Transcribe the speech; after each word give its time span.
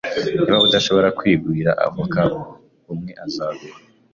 Niba 0.45 0.63
udashobora 0.67 1.07
kwigurira 1.17 1.71
avoka, 1.85 2.21
umwe 2.93 3.11
azaguha 3.25 3.79